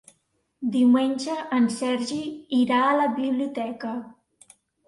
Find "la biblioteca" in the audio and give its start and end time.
3.03-3.93